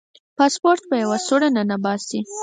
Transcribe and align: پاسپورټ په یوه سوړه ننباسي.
پاسپورټ 0.37 0.81
په 0.89 0.95
یوه 1.03 1.17
سوړه 1.27 1.49
ننباسي. 1.55 2.19